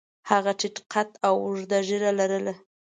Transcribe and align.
هغه 0.29 0.51
ټیټ 0.59 0.77
قد 0.91 1.09
او 1.27 1.33
اوږده 1.45 1.79
ږیره 1.87 2.11
لرله. 2.19 2.53